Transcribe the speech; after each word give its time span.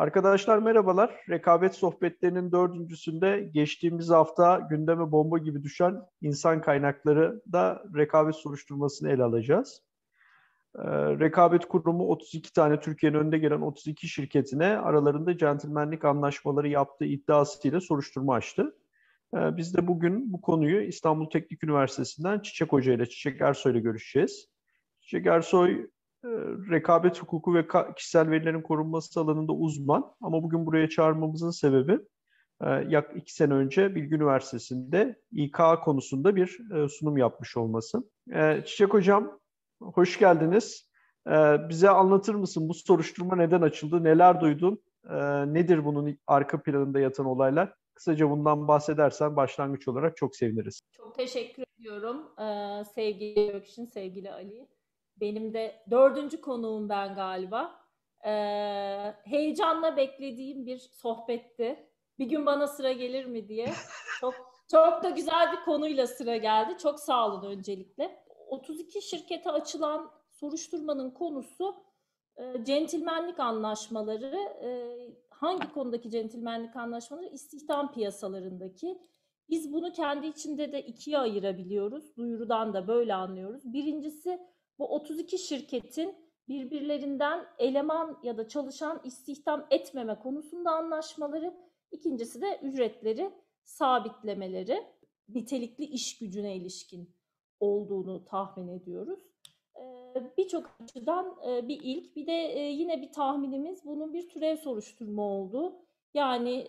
Arkadaşlar 0.00 0.58
merhabalar. 0.58 1.20
Rekabet 1.28 1.74
sohbetlerinin 1.74 2.52
dördüncüsünde 2.52 3.50
geçtiğimiz 3.52 4.10
hafta 4.10 4.66
gündeme 4.70 5.12
bomba 5.12 5.38
gibi 5.38 5.62
düşen 5.62 6.02
insan 6.22 6.60
kaynakları 6.60 7.42
da 7.52 7.84
rekabet 7.96 8.34
soruşturmasını 8.34 9.10
ele 9.10 9.22
alacağız. 9.22 9.82
Ee, 10.78 10.82
rekabet 11.18 11.64
Kurumu 11.68 12.08
32 12.08 12.52
tane 12.52 12.80
Türkiye'nin 12.80 13.18
önde 13.18 13.38
gelen 13.38 13.60
32 13.60 14.08
şirketine 14.08 14.66
aralarında 14.66 15.38
centilmenlik 15.38 16.04
anlaşmaları 16.04 16.68
yaptığı 16.68 17.04
iddiasıyla 17.04 17.80
soruşturma 17.80 18.34
açtı. 18.34 18.76
Ee, 19.34 19.56
biz 19.56 19.76
de 19.76 19.86
bugün 19.86 20.32
bu 20.32 20.40
konuyu 20.40 20.80
İstanbul 20.80 21.30
Teknik 21.30 21.64
Üniversitesi'nden 21.64 22.40
Çiçek 22.40 22.72
Hoca 22.72 22.92
ile 22.92 23.06
Çiçek 23.06 23.40
Ersoy 23.40 23.72
ile 23.72 23.80
görüşeceğiz. 23.80 24.48
Çiçek 25.00 25.26
Ersoy 25.26 25.86
rekabet 26.70 27.22
hukuku 27.22 27.54
ve 27.54 27.66
kişisel 27.96 28.30
verilerin 28.30 28.62
korunması 28.62 29.20
alanında 29.20 29.52
uzman. 29.52 30.14
Ama 30.20 30.42
bugün 30.42 30.66
buraya 30.66 30.88
çağırmamızın 30.88 31.50
sebebi 31.50 31.98
e, 32.62 32.68
yak 32.88 33.16
iki 33.16 33.34
sene 33.34 33.54
önce 33.54 33.94
Bilgi 33.94 34.14
Üniversitesi'nde 34.14 35.20
İK 35.32 35.58
konusunda 35.84 36.36
bir 36.36 36.58
e, 36.74 36.88
sunum 36.88 37.16
yapmış 37.16 37.56
olması. 37.56 37.98
Çiçek 38.64 38.94
Hocam, 38.94 39.40
hoş 39.82 40.18
geldiniz. 40.18 40.90
Bize 41.68 41.90
anlatır 41.90 42.34
mısın 42.34 42.68
bu 42.68 42.74
soruşturma 42.74 43.36
neden 43.36 43.62
açıldı, 43.62 44.04
neler 44.04 44.40
duydun, 44.40 44.82
nedir 45.46 45.84
bunun 45.84 46.18
arka 46.26 46.62
planında 46.62 47.00
yatan 47.00 47.26
olaylar? 47.26 47.74
Kısaca 47.94 48.30
bundan 48.30 48.68
bahsedersen 48.68 49.36
başlangıç 49.36 49.88
olarak 49.88 50.16
çok 50.16 50.36
seviniriz. 50.36 50.80
Çok 50.92 51.14
teşekkür 51.14 51.64
ediyorum 51.80 52.22
sevgili 52.94 53.52
Gökşin, 53.52 53.84
sevgili 53.84 54.32
Ali. 54.32 54.68
Benim 55.20 55.54
de 55.54 55.82
dördüncü 55.90 56.40
konuğum 56.40 56.88
ben 56.88 57.14
galiba. 57.14 57.80
Ee, 58.24 59.14
heyecanla 59.24 59.96
beklediğim 59.96 60.66
bir 60.66 60.78
sohbetti. 60.78 61.86
Bir 62.18 62.26
gün 62.26 62.46
bana 62.46 62.66
sıra 62.66 62.92
gelir 62.92 63.24
mi 63.24 63.48
diye. 63.48 63.66
Çok 64.20 64.34
çok 64.70 65.02
da 65.02 65.10
güzel 65.10 65.52
bir 65.52 65.64
konuyla 65.64 66.06
sıra 66.06 66.36
geldi. 66.36 66.78
Çok 66.78 67.00
sağ 67.00 67.26
olun 67.28 67.46
öncelikle. 67.46 68.24
32 68.46 69.02
şirkete 69.02 69.50
açılan 69.50 70.10
soruşturmanın 70.30 71.10
konusu 71.10 71.84
e, 72.36 72.64
centilmenlik 72.64 73.40
anlaşmaları. 73.40 74.36
E, 74.62 74.70
hangi 75.30 75.72
konudaki 75.72 76.10
centilmenlik 76.10 76.76
anlaşmaları? 76.76 77.26
İstihdam 77.26 77.92
piyasalarındaki. 77.92 78.98
Biz 79.50 79.72
bunu 79.72 79.92
kendi 79.92 80.26
içinde 80.26 80.72
de 80.72 80.82
ikiye 80.82 81.18
ayırabiliyoruz. 81.18 82.16
Duyurudan 82.16 82.74
da 82.74 82.88
böyle 82.88 83.14
anlıyoruz. 83.14 83.72
Birincisi 83.72 84.40
bu 84.80 84.94
32 84.94 85.38
şirketin 85.38 86.14
birbirlerinden 86.48 87.46
eleman 87.58 88.18
ya 88.22 88.38
da 88.38 88.48
çalışan 88.48 89.00
istihdam 89.04 89.66
etmeme 89.70 90.18
konusunda 90.18 90.70
anlaşmaları, 90.70 91.54
ikincisi 91.90 92.40
de 92.40 92.60
ücretleri 92.62 93.30
sabitlemeleri, 93.64 94.86
nitelikli 95.28 95.84
iş 95.84 96.18
gücüne 96.18 96.56
ilişkin 96.56 97.14
olduğunu 97.60 98.24
tahmin 98.24 98.68
ediyoruz. 98.68 99.20
Ee, 99.76 100.36
birçok 100.38 100.70
açıdan 100.80 101.36
e, 101.48 101.68
bir 101.68 101.80
ilk, 101.82 102.16
bir 102.16 102.26
de 102.26 102.32
e, 102.32 102.60
yine 102.60 103.02
bir 103.02 103.12
tahminimiz 103.12 103.84
bunun 103.84 104.14
bir 104.14 104.28
türev 104.28 104.56
soruşturma 104.56 105.22
oldu. 105.22 105.76
Yani 106.14 106.66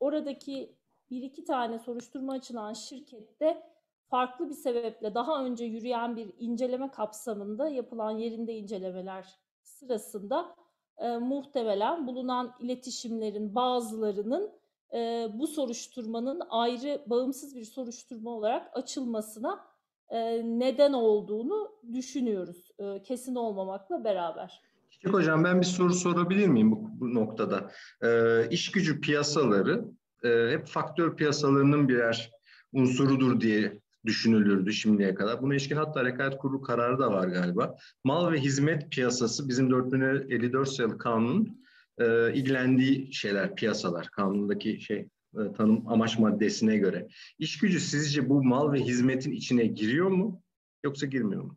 oradaki 0.00 0.76
bir 1.10 1.22
iki 1.22 1.44
tane 1.44 1.78
soruşturma 1.78 2.32
açılan 2.32 2.72
şirkette 2.72 3.69
farklı 4.10 4.48
bir 4.48 4.54
sebeple 4.54 5.14
daha 5.14 5.44
önce 5.44 5.64
yürüyen 5.64 6.16
bir 6.16 6.30
inceleme 6.38 6.90
kapsamında 6.90 7.68
yapılan 7.68 8.10
yerinde 8.10 8.54
incelemeler 8.54 9.38
sırasında 9.62 10.54
e, 10.98 11.16
muhtemelen 11.16 12.06
bulunan 12.06 12.54
iletişimlerin 12.60 13.54
bazılarının 13.54 14.50
e, 14.94 15.28
bu 15.34 15.46
soruşturmanın 15.46 16.42
ayrı 16.50 17.02
bağımsız 17.06 17.56
bir 17.56 17.64
soruşturma 17.64 18.30
olarak 18.30 18.70
açılmasına 18.78 19.64
e, 20.08 20.42
neden 20.44 20.92
olduğunu 20.92 21.72
düşünüyoruz. 21.92 22.70
E, 22.78 23.02
kesin 23.02 23.34
olmamakla 23.34 24.04
beraber. 24.04 24.62
Çiçek 24.90 25.12
Hocam 25.12 25.44
ben 25.44 25.60
bir 25.60 25.66
soru 25.66 25.94
sorabilir 25.94 26.46
miyim 26.46 26.72
bu, 26.72 26.80
bu 27.00 27.14
noktada? 27.14 27.70
E, 28.02 28.48
iş 28.50 28.70
gücü 28.70 29.00
piyasaları 29.00 29.84
e, 30.24 30.28
hep 30.50 30.66
faktör 30.66 31.16
piyasalarının 31.16 31.88
birer 31.88 32.30
unsurudur 32.72 33.40
diye 33.40 33.80
düşünülürdü 34.06 34.72
şimdiye 34.72 35.14
kadar. 35.14 35.42
Buna 35.42 35.54
ilişkin 35.54 35.76
hatta 35.76 36.04
rekabet 36.04 36.38
kurulu 36.38 36.62
kararı 36.62 36.98
da 36.98 37.12
var 37.12 37.28
galiba. 37.28 37.76
Mal 38.04 38.32
ve 38.32 38.38
hizmet 38.38 38.90
piyasası 38.90 39.48
bizim 39.48 39.70
4054 39.70 40.68
sayılı 40.68 40.98
kanunun 40.98 41.64
e, 41.98 42.34
ilgilendiği 42.34 43.14
şeyler, 43.14 43.54
piyasalar. 43.54 44.08
Kanundaki 44.08 44.80
şey 44.80 45.08
e, 45.34 45.52
tanım 45.56 45.88
amaç 45.88 46.18
maddesine 46.18 46.76
göre. 46.76 47.08
İş 47.38 47.58
gücü 47.58 47.80
sizce 47.80 48.28
bu 48.28 48.44
mal 48.44 48.72
ve 48.72 48.80
hizmetin 48.80 49.32
içine 49.32 49.66
giriyor 49.66 50.10
mu 50.10 50.42
yoksa 50.84 51.06
girmiyor 51.06 51.42
mu? 51.42 51.56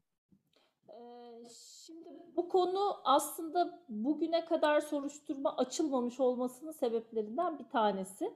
Ee, 0.90 0.94
bu 2.36 2.50
konu 2.50 2.96
aslında 3.04 3.84
bugüne 3.90 4.46
kadar 4.46 4.82
soruşturma 4.82 5.58
açılmamış 5.58 6.20
olmasının 6.20 6.72
sebeplerinden 6.72 7.60
bir 7.60 7.70
tanesi. 7.70 8.34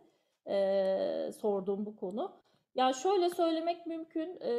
Ee, 0.50 1.32
sorduğum 1.42 1.86
bu 1.86 1.96
konu. 1.96 2.47
Ya 2.78 2.94
şöyle 2.94 3.30
söylemek 3.30 3.86
mümkün, 3.88 4.38
e, 4.42 4.52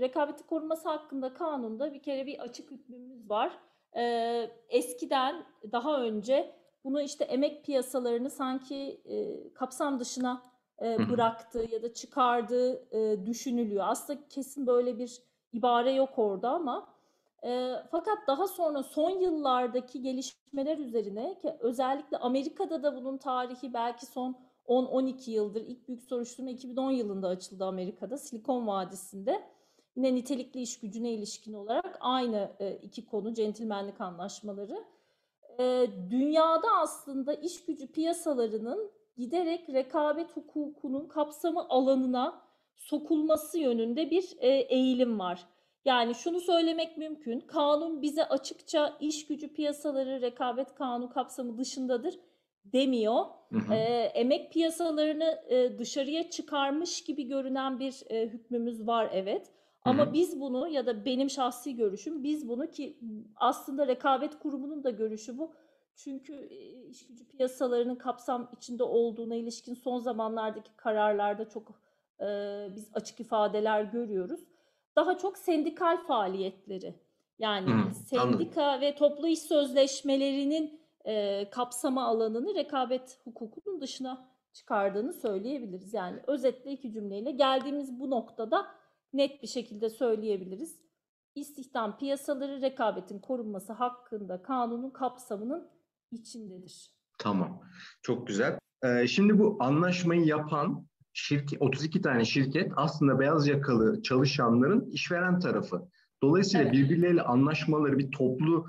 rekabeti 0.00 0.46
koruması 0.46 0.88
hakkında 0.88 1.34
kanunda 1.34 1.94
bir 1.94 2.02
kere 2.02 2.26
bir 2.26 2.38
açık 2.38 2.70
hükmümüz 2.70 3.30
var. 3.30 3.58
E, 3.96 4.02
eskiden 4.68 5.44
daha 5.72 6.02
önce 6.02 6.54
bunu 6.84 7.02
işte 7.02 7.24
emek 7.24 7.64
piyasalarını 7.64 8.30
sanki 8.30 9.00
e, 9.04 9.52
kapsam 9.52 10.00
dışına 10.00 10.42
e, 10.82 11.10
bıraktığı 11.10 11.66
ya 11.72 11.82
da 11.82 11.94
çıkardığı 11.94 12.96
e, 12.96 13.26
düşünülüyor. 13.26 13.84
Aslında 13.88 14.28
kesin 14.28 14.66
böyle 14.66 14.98
bir 14.98 15.22
ibare 15.52 15.92
yok 15.92 16.18
orada 16.18 16.50
ama 16.50 16.88
e, 17.44 17.74
fakat 17.90 18.18
daha 18.26 18.48
sonra 18.48 18.82
son 18.82 19.10
yıllardaki 19.10 20.02
gelişmeler 20.02 20.78
üzerine 20.78 21.38
ki 21.38 21.56
özellikle 21.60 22.16
Amerika'da 22.16 22.82
da 22.82 22.96
bunun 22.96 23.18
tarihi 23.18 23.74
belki 23.74 24.06
son 24.06 24.36
10-12 24.66 25.30
yıldır 25.30 25.60
ilk 25.60 25.88
büyük 25.88 26.02
soruşturma 26.02 26.50
2010 26.50 26.90
yılında 26.90 27.28
açıldı 27.28 27.64
Amerika'da 27.64 28.18
Silikon 28.18 28.66
Vadisi'nde. 28.66 29.42
Yine 29.96 30.14
nitelikli 30.14 30.60
iş 30.60 30.80
gücüne 30.80 31.12
ilişkin 31.12 31.52
olarak 31.52 31.98
aynı 32.00 32.52
e, 32.60 32.76
iki 32.76 33.06
konu 33.06 33.34
centilmenlik 33.34 34.00
anlaşmaları. 34.00 34.84
E, 35.58 35.86
dünyada 36.10 36.68
aslında 36.80 37.34
iş 37.34 37.64
gücü 37.64 37.92
piyasalarının 37.92 38.90
giderek 39.16 39.70
rekabet 39.70 40.36
hukukunun 40.36 41.08
kapsamı 41.08 41.68
alanına 41.68 42.42
sokulması 42.76 43.58
yönünde 43.58 44.10
bir 44.10 44.36
e, 44.38 44.48
eğilim 44.48 45.18
var. 45.18 45.46
Yani 45.84 46.14
şunu 46.14 46.40
söylemek 46.40 46.96
mümkün. 46.96 47.40
Kanun 47.40 48.02
bize 48.02 48.24
açıkça 48.24 48.96
iş 49.00 49.26
gücü 49.26 49.52
piyasaları 49.52 50.20
rekabet 50.20 50.74
kanunu 50.74 51.10
kapsamı 51.10 51.58
dışındadır 51.58 52.18
demiyor. 52.64 53.24
Hı 53.52 53.58
hı. 53.58 53.74
E, 53.74 53.78
emek 54.14 54.52
piyasalarını 54.52 55.42
e, 55.48 55.78
dışarıya 55.78 56.30
çıkarmış 56.30 57.04
gibi 57.04 57.28
görünen 57.28 57.80
bir 57.80 58.02
e, 58.10 58.28
hükmümüz 58.28 58.86
var 58.86 59.10
evet. 59.12 59.52
Ama 59.84 60.06
hı 60.06 60.08
hı. 60.08 60.12
biz 60.12 60.40
bunu 60.40 60.68
ya 60.68 60.86
da 60.86 61.04
benim 61.04 61.30
şahsi 61.30 61.76
görüşüm 61.76 62.24
biz 62.24 62.48
bunu 62.48 62.70
ki 62.70 62.98
aslında 63.36 63.86
rekabet 63.86 64.38
kurumunun 64.38 64.84
da 64.84 64.90
görüşü 64.90 65.38
bu. 65.38 65.54
Çünkü 65.96 66.34
e, 66.34 66.86
iş 66.88 67.06
gücü 67.06 67.28
piyasalarının 67.28 67.96
kapsam 67.96 68.50
içinde 68.56 68.82
olduğuna 68.82 69.34
ilişkin 69.34 69.74
son 69.74 69.98
zamanlardaki 69.98 70.76
kararlarda 70.76 71.48
çok 71.48 71.80
e, 72.20 72.26
biz 72.76 72.90
açık 72.94 73.20
ifadeler 73.20 73.82
görüyoruz. 73.82 74.40
Daha 74.96 75.18
çok 75.18 75.38
sendikal 75.38 75.96
faaliyetleri 75.96 76.94
yani 77.38 77.66
hmm, 77.66 77.94
sendika 77.94 78.62
anladım. 78.62 78.80
ve 78.80 78.94
toplu 78.94 79.28
iş 79.28 79.38
sözleşmelerinin 79.38 80.81
e, 81.04 81.50
kapsama 81.50 82.04
alanını 82.04 82.54
rekabet 82.54 83.18
hukukunun 83.24 83.80
dışına 83.80 84.28
çıkardığını 84.52 85.12
söyleyebiliriz. 85.12 85.94
Yani 85.94 86.20
özetle 86.26 86.72
iki 86.72 86.92
cümleyle 86.92 87.30
geldiğimiz 87.30 88.00
bu 88.00 88.10
noktada 88.10 88.66
net 89.12 89.42
bir 89.42 89.48
şekilde 89.48 89.90
söyleyebiliriz. 89.90 90.82
İstihdam 91.34 91.98
piyasaları 91.98 92.62
rekabetin 92.62 93.18
korunması 93.18 93.72
hakkında 93.72 94.42
kanunun 94.42 94.90
kapsamının 94.90 95.68
içindedir. 96.10 96.90
Tamam. 97.18 97.62
Çok 98.02 98.26
güzel. 98.26 98.58
Ee, 98.84 99.06
şimdi 99.06 99.38
bu 99.38 99.56
anlaşmayı 99.60 100.24
yapan 100.24 100.86
şirket 101.12 101.62
32 101.62 102.02
tane 102.02 102.24
şirket 102.24 102.72
aslında 102.76 103.20
beyaz 103.20 103.46
yakalı 103.46 104.02
çalışanların 104.02 104.90
işveren 104.90 105.40
tarafı. 105.40 105.88
Dolayısıyla 106.22 106.64
evet. 106.64 106.72
birbirleriyle 106.72 107.22
anlaşmaları 107.22 107.98
bir 107.98 108.10
toplu 108.10 108.66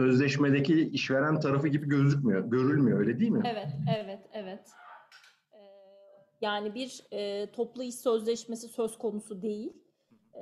sözleşmedeki 0.00 0.88
işveren 0.88 1.40
tarafı 1.40 1.68
gibi 1.68 1.88
gözükmüyor, 1.88 2.44
görülmüyor 2.50 2.98
öyle 2.98 3.20
değil 3.20 3.30
mi? 3.30 3.42
Evet, 3.44 3.68
evet, 3.98 4.20
evet. 4.32 4.70
Ee, 5.52 5.58
yani 6.40 6.74
bir 6.74 7.02
e, 7.12 7.50
toplu 7.52 7.82
iş 7.82 7.94
sözleşmesi 7.94 8.68
söz 8.68 8.98
konusu 8.98 9.42
değil. 9.42 9.72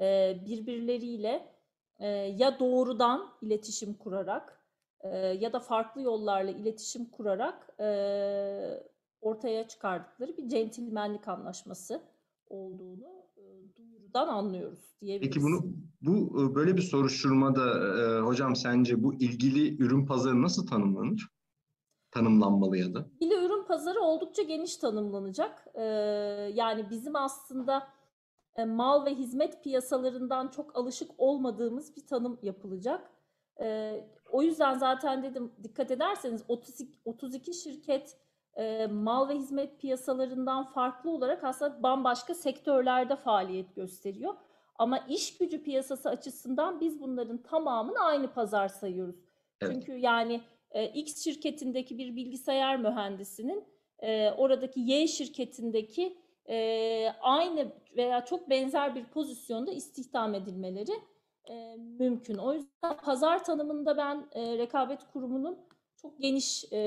Ee, 0.00 0.36
birbirleriyle 0.46 1.48
e, 1.98 2.06
ya 2.08 2.58
doğrudan 2.58 3.28
iletişim 3.42 3.94
kurarak 3.94 4.60
e, 5.00 5.08
ya 5.18 5.52
da 5.52 5.60
farklı 5.60 6.02
yollarla 6.02 6.50
iletişim 6.50 7.04
kurarak 7.04 7.80
e, 7.80 7.88
ortaya 9.20 9.68
çıkardıkları 9.68 10.36
bir 10.36 10.48
centilmenlik 10.48 11.28
anlaşması 11.28 12.02
olduğunu 12.50 13.17
e, 14.08 14.14
duyurudan 14.14 14.28
anlıyoruz 14.28 14.96
diyebiliriz. 15.00 15.34
Peki 15.34 15.46
bunu 15.46 15.60
bu 16.00 16.42
e, 16.42 16.54
böyle 16.54 16.76
bir 16.76 16.82
soruşturmada 16.82 17.64
e, 18.00 18.20
hocam 18.20 18.56
sence 18.56 19.02
bu 19.02 19.14
ilgili 19.14 19.82
ürün 19.82 20.06
pazarı 20.06 20.42
nasıl 20.42 20.66
tanımlanır? 20.66 21.28
Tanımlanmalı 22.10 22.76
ya 22.78 22.94
da? 22.94 23.08
İlgili 23.20 23.44
ürün 23.44 23.64
pazarı 23.64 24.00
oldukça 24.00 24.42
geniş 24.42 24.76
tanımlanacak. 24.76 25.66
Ee, 25.74 25.82
yani 26.54 26.90
bizim 26.90 27.16
aslında 27.16 27.88
e, 28.56 28.64
mal 28.64 29.06
ve 29.06 29.14
hizmet 29.14 29.64
piyasalarından 29.64 30.48
çok 30.48 30.76
alışık 30.76 31.10
olmadığımız 31.18 31.96
bir 31.96 32.06
tanım 32.06 32.38
yapılacak. 32.42 33.10
Ee, 33.60 34.04
o 34.30 34.42
yüzden 34.42 34.78
zaten 34.78 35.22
dedim 35.22 35.52
dikkat 35.62 35.90
ederseniz 35.90 36.44
32, 36.48 36.98
32 37.04 37.54
şirket 37.54 38.16
e, 38.58 38.86
mal 38.86 39.28
ve 39.28 39.34
hizmet 39.34 39.80
piyasalarından 39.80 40.64
farklı 40.64 41.10
olarak 41.10 41.44
aslında 41.44 41.82
bambaşka 41.82 42.34
sektörlerde 42.34 43.16
faaliyet 43.16 43.74
gösteriyor. 43.76 44.34
Ama 44.74 44.98
iş 44.98 45.38
gücü 45.38 45.62
piyasası 45.62 46.08
açısından 46.08 46.80
biz 46.80 47.00
bunların 47.00 47.42
tamamını 47.42 47.98
aynı 47.98 48.32
pazar 48.32 48.68
sayıyoruz. 48.68 49.16
Evet. 49.60 49.72
Çünkü 49.74 49.92
yani 49.92 50.40
e, 50.70 50.86
X 50.86 51.24
şirketindeki 51.24 51.98
bir 51.98 52.16
bilgisayar 52.16 52.76
mühendisinin 52.76 53.64
e, 53.98 54.30
oradaki 54.30 54.80
Y 54.80 55.06
şirketindeki 55.06 56.18
e, 56.48 57.08
aynı 57.20 57.72
veya 57.96 58.24
çok 58.24 58.50
benzer 58.50 58.94
bir 58.94 59.04
pozisyonda 59.04 59.72
istihdam 59.72 60.34
edilmeleri 60.34 60.92
e, 61.50 61.76
mümkün. 61.76 62.38
O 62.38 62.52
yüzden 62.52 62.96
pazar 63.04 63.44
tanımında 63.44 63.96
ben 63.96 64.26
e, 64.32 64.58
rekabet 64.58 65.04
kurumunun 65.12 65.58
çok 66.02 66.20
geniş 66.20 66.64
e, 66.70 66.78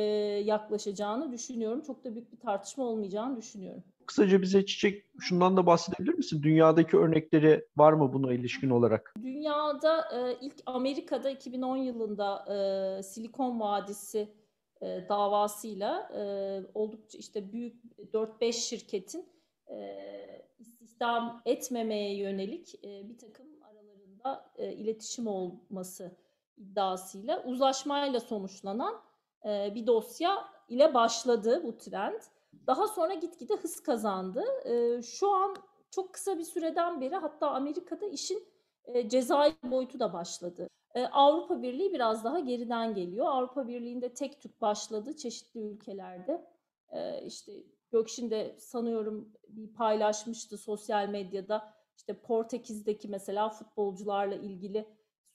yaklaşacağını 0.45 1.31
düşünüyorum. 1.31 1.81
Çok 1.81 2.03
da 2.03 2.13
büyük 2.13 2.31
bir 2.31 2.39
tartışma 2.39 2.85
olmayacağını 2.85 3.37
düşünüyorum. 3.37 3.83
Kısaca 4.05 4.41
bize 4.41 4.65
Çiçek 4.65 5.05
şundan 5.19 5.57
da 5.57 5.65
bahsedebilir 5.65 6.13
misin? 6.13 6.43
Dünyadaki 6.43 6.97
örnekleri 6.97 7.67
var 7.77 7.93
mı 7.93 8.13
buna 8.13 8.33
ilişkin 8.33 8.69
olarak? 8.69 9.13
Dünyada 9.23 10.01
e, 10.15 10.37
ilk 10.41 10.55
Amerika'da 10.65 11.29
2010 11.29 11.77
yılında 11.77 12.45
e, 12.99 13.03
Silikon 13.03 13.59
Vadisi 13.59 14.29
e, 14.81 15.05
davasıyla 15.09 16.09
e, 16.15 16.23
oldukça 16.73 17.17
işte 17.17 17.53
büyük 17.53 17.75
4-5 18.13 18.53
şirketin 18.53 19.25
e, 19.69 19.97
istihdam 20.59 21.41
etmemeye 21.45 22.17
yönelik 22.17 22.85
e, 22.85 23.09
bir 23.09 23.17
takım 23.17 23.47
aralarında 23.63 24.51
e, 24.57 24.73
iletişim 24.73 25.27
olması 25.27 26.11
iddiasıyla 26.61 27.43
uzlaşmayla 27.43 28.19
sonuçlanan 28.19 29.01
e, 29.45 29.75
bir 29.75 29.87
dosya 29.87 30.47
ile 30.69 30.93
başladı 30.93 31.61
bu 31.63 31.77
trend. 31.77 32.21
Daha 32.67 32.87
sonra 32.87 33.13
gitgide 33.13 33.55
hız 33.55 33.83
kazandı. 33.83 34.43
E, 34.65 35.01
şu 35.01 35.31
an 35.31 35.55
çok 35.91 36.13
kısa 36.13 36.37
bir 36.37 36.43
süreden 36.43 37.01
beri 37.01 37.15
hatta 37.15 37.51
Amerika'da 37.51 38.05
işin 38.05 38.43
e, 38.85 39.09
cezai 39.09 39.53
boyutu 39.63 39.99
da 39.99 40.13
başladı. 40.13 40.67
E, 40.95 41.05
Avrupa 41.05 41.61
Birliği 41.61 41.93
biraz 41.93 42.23
daha 42.23 42.39
geriden 42.39 42.95
geliyor. 42.95 43.25
Avrupa 43.29 43.67
Birliği'nde 43.67 44.13
tek 44.13 44.41
tük 44.41 44.61
başladı 44.61 45.15
çeşitli 45.15 45.59
ülkelerde. 45.59 46.47
E, 46.89 47.25
işte 47.25 47.51
Gökşin 47.91 48.29
de 48.29 48.55
sanıyorum 48.59 49.33
bir 49.49 49.73
paylaşmıştı 49.73 50.57
sosyal 50.57 51.09
medyada. 51.09 51.73
İşte 51.97 52.13
Portekiz'deki 52.13 53.07
mesela 53.07 53.49
futbolcularla 53.49 54.35
ilgili 54.35 54.87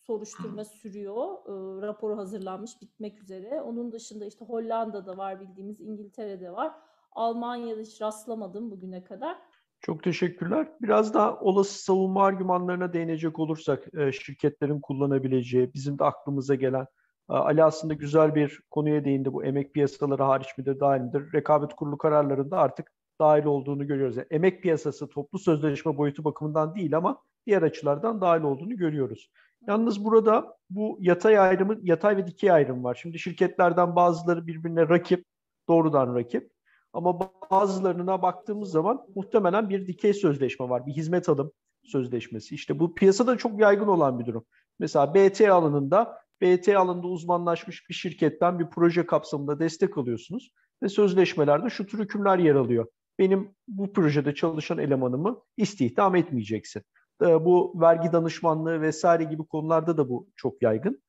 soruşturma 0.07 0.65
sürüyor. 0.65 1.27
E, 1.27 1.87
raporu 1.87 2.17
hazırlanmış, 2.17 2.81
bitmek 2.83 3.23
üzere. 3.23 3.63
Onun 3.63 3.93
dışında 3.93 4.27
işte 4.27 4.45
Hollanda'da 4.45 5.17
var 5.17 5.41
bildiğimiz, 5.41 5.81
İngiltere'de 5.81 6.53
var. 6.53 6.73
Almanya'da 7.13 7.81
hiç 7.81 8.03
rastlamadım 8.03 8.71
bugüne 8.71 9.05
kadar. 9.05 9.37
Çok 9.81 10.03
teşekkürler. 10.03 10.69
Biraz 10.83 11.15
daha 11.15 11.41
olası 11.41 11.83
savunma 11.85 12.25
argümanlarına 12.25 12.93
değinecek 12.93 13.39
olursak 13.39 13.95
e, 13.95 14.13
şirketlerin 14.13 14.81
kullanabileceği, 14.81 15.75
bizim 15.75 15.99
de 15.99 16.05
aklımıza 16.05 16.55
gelen 16.55 16.87
e, 17.31 17.33
Ali 17.33 17.65
aslında 17.65 17.95
güzel 17.95 18.35
bir 18.35 18.61
konuya 18.71 19.05
değindi. 19.05 19.33
Bu 19.33 19.45
emek 19.45 19.75
piyasaları 19.75 20.23
hariç 20.23 20.59
midir, 20.59 20.81
dahil 20.81 21.01
midir? 21.01 21.33
Rekabet 21.35 21.75
kurulu 21.75 21.99
kararlarında 21.99 22.59
artık 22.59 22.93
dahil 23.21 23.45
olduğunu 23.45 23.87
görüyoruz. 23.87 24.17
Yani 24.17 24.27
emek 24.31 24.63
piyasası 24.63 25.09
toplu 25.09 25.39
sözleşme 25.39 25.97
boyutu 25.97 26.25
bakımından 26.25 26.75
değil 26.75 26.97
ama 26.97 27.23
diğer 27.47 27.63
açılardan 27.63 28.21
dahil 28.21 28.43
olduğunu 28.43 28.77
görüyoruz. 28.77 29.31
Yalnız 29.67 30.05
burada 30.05 30.57
bu 30.71 30.99
yatay 31.01 31.39
ayrımı, 31.39 31.79
yatay 31.83 32.17
ve 32.17 32.27
dikey 32.27 32.51
ayrım 32.51 32.85
var. 32.85 32.99
Şimdi 33.03 33.19
şirketlerden 33.19 33.97
bazıları 33.97 34.47
birbirine 34.47 34.89
rakip, 34.89 35.25
doğrudan 35.69 36.15
rakip. 36.15 36.51
Ama 36.93 37.21
bazılarına 37.51 38.23
baktığımız 38.23 38.71
zaman 38.71 39.07
muhtemelen 39.15 39.69
bir 39.69 39.87
dikey 39.87 40.15
sözleşme 40.15 40.69
var. 40.69 40.87
Bir 40.87 40.93
hizmet 40.93 41.29
alım 41.29 41.53
sözleşmesi. 41.85 42.55
İşte 42.55 42.79
bu 42.79 42.95
piyasada 42.95 43.37
çok 43.37 43.61
yaygın 43.61 43.87
olan 43.87 44.19
bir 44.19 44.27
durum. 44.27 44.45
Mesela 44.79 45.15
BT 45.15 45.41
alanında 45.41 46.19
BT 46.43 46.69
alanında 46.69 47.07
uzmanlaşmış 47.07 47.89
bir 47.89 47.95
şirketten 47.95 48.59
bir 48.59 48.67
proje 48.67 49.07
kapsamında 49.07 49.61
destek 49.61 49.99
alıyorsunuz 49.99 50.51
ve 50.83 50.89
sözleşmelerde 50.89 51.71
şu 51.71 51.87
tür 51.87 51.99
hükümler 51.99 52.39
yer 52.39 52.55
alıyor. 52.55 52.87
Benim 53.19 53.55
bu 53.69 53.93
projede 53.93 54.35
çalışan 54.35 54.79
elemanımı 54.79 55.43
istihdam 55.57 56.17
etmeyeceksin. 56.17 56.83
Bu 57.21 57.73
vergi 57.81 58.13
danışmanlığı 58.13 58.81
vesaire 58.81 59.25
gibi 59.25 59.47
konularda 59.47 59.97
da 59.97 60.09
bu 60.09 60.29
çok 60.37 60.63
yaygın. 60.63 61.03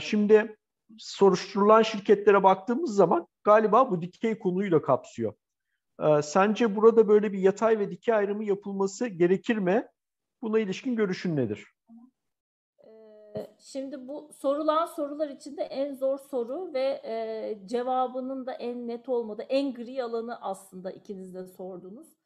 Şimdi 0.00 0.56
soruşturulan 0.98 1.82
şirketlere 1.82 2.42
baktığımız 2.42 2.94
zaman 2.94 3.26
galiba 3.44 3.90
bu 3.90 4.02
dikey 4.02 4.38
konuyu 4.38 4.72
da 4.72 4.82
kapsıyor. 4.82 5.34
Ee, 6.02 6.22
sence 6.22 6.76
burada 6.76 7.08
böyle 7.08 7.32
bir 7.32 7.38
yatay 7.38 7.78
ve 7.78 7.90
dikey 7.90 8.14
ayrımı 8.14 8.44
yapılması 8.44 9.06
gerekir 9.06 9.56
mi? 9.56 9.88
Buna 10.42 10.58
ilişkin 10.58 10.96
görüşün 10.96 11.36
nedir? 11.36 11.66
Ee, 12.84 13.56
şimdi 13.58 14.08
bu 14.08 14.30
sorulan 14.32 14.86
sorular 14.86 15.28
içinde 15.28 15.62
en 15.62 15.94
zor 15.94 16.18
soru 16.18 16.72
ve 16.74 17.00
e, 17.04 17.58
cevabının 17.66 18.46
da 18.46 18.52
en 18.52 18.88
net 18.88 19.08
olmadığı, 19.08 19.42
en 19.42 19.74
gri 19.74 20.02
alanı 20.02 20.40
aslında 20.40 20.90
ikiniz 20.90 21.34
de 21.34 21.46
sordunuz. 21.46 22.21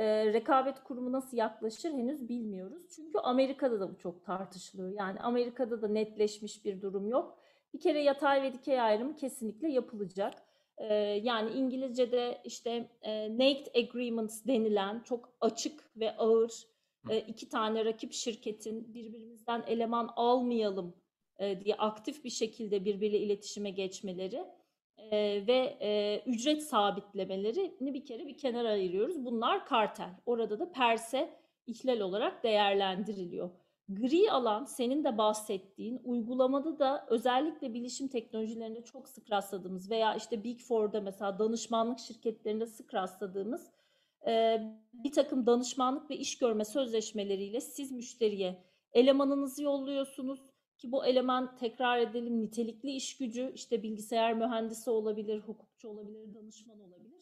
E, 0.00 0.32
rekabet 0.32 0.84
kurumu 0.84 1.12
nasıl 1.12 1.36
yaklaşır 1.36 1.92
henüz 1.92 2.28
bilmiyoruz. 2.28 2.82
Çünkü 2.96 3.18
Amerika'da 3.18 3.80
da 3.80 3.90
bu 3.90 3.98
çok 3.98 4.24
tartışılıyor. 4.24 4.92
Yani 4.92 5.20
Amerika'da 5.20 5.82
da 5.82 5.88
netleşmiş 5.88 6.64
bir 6.64 6.82
durum 6.82 7.08
yok. 7.08 7.38
Bir 7.74 7.80
kere 7.80 8.02
yatay 8.02 8.42
ve 8.42 8.52
dikey 8.52 8.80
ayrımı 8.80 9.16
kesinlikle 9.16 9.68
yapılacak. 9.68 10.34
Ee, 10.78 10.94
yani 11.22 11.50
İngilizce'de 11.50 12.40
işte 12.44 12.88
e, 13.02 13.38
naked 13.38 13.74
agreements 13.74 14.46
denilen 14.46 15.00
çok 15.00 15.32
açık 15.40 15.90
ve 15.96 16.16
ağır 16.16 16.52
e, 17.10 17.18
iki 17.18 17.48
tane 17.48 17.84
rakip 17.84 18.12
şirketin 18.12 18.94
birbirimizden 18.94 19.64
eleman 19.66 20.10
almayalım 20.16 20.94
e, 21.38 21.64
diye 21.64 21.74
aktif 21.74 22.24
bir 22.24 22.30
şekilde 22.30 22.84
birbiriyle 22.84 23.18
iletişime 23.18 23.70
geçmeleri 23.70 24.44
e, 25.10 25.46
ve 25.46 25.76
e, 25.80 26.22
ücret 26.26 26.62
sabitlemelerini 26.62 27.94
bir 27.94 28.04
kere 28.04 28.26
bir 28.26 28.38
kenara 28.38 28.68
ayırıyoruz. 28.68 29.24
Bunlar 29.24 29.66
kartel. 29.66 30.10
Orada 30.26 30.58
da 30.58 30.72
perse 30.72 31.40
ihlal 31.66 32.00
olarak 32.00 32.42
değerlendiriliyor. 32.44 33.50
Gri 33.88 34.30
alan 34.30 34.64
senin 34.64 35.04
de 35.04 35.18
bahsettiğin 35.18 36.00
uygulamada 36.04 36.78
da 36.78 37.06
özellikle 37.08 37.74
bilişim 37.74 38.08
teknolojilerinde 38.08 38.84
çok 38.84 39.08
sık 39.08 39.30
rastladığımız 39.30 39.90
veya 39.90 40.14
işte 40.14 40.44
Big 40.44 40.60
Four'da 40.60 41.00
mesela 41.00 41.38
danışmanlık 41.38 41.98
şirketlerinde 41.98 42.66
sık 42.66 42.94
rastladığımız 42.94 43.70
e, 44.26 44.60
bir 44.92 45.12
takım 45.12 45.46
danışmanlık 45.46 46.10
ve 46.10 46.16
iş 46.16 46.38
görme 46.38 46.64
sözleşmeleriyle 46.64 47.60
siz 47.60 47.92
müşteriye 47.92 48.64
elemanınızı 48.92 49.62
yolluyorsunuz 49.62 50.40
ki 50.80 50.92
bu 50.92 51.06
eleman 51.06 51.56
tekrar 51.56 51.98
edelim 51.98 52.40
nitelikli 52.42 52.90
iş 52.90 53.16
gücü 53.16 53.52
işte 53.54 53.82
bilgisayar 53.82 54.34
mühendisi 54.34 54.90
olabilir, 54.90 55.40
hukukçu 55.40 55.88
olabilir, 55.88 56.34
danışman 56.34 56.80
olabilir 56.80 57.20